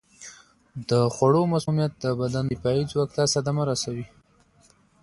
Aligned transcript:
د 0.89 0.91
خوړو 1.15 1.41
مسمومیت 1.53 1.93
د 2.03 2.05
بدن 2.19 2.43
دفاعي 2.53 2.83
ځواک 2.91 3.09
ته 3.17 3.23
صدمه 3.33 3.63
رسوي. 3.69 4.05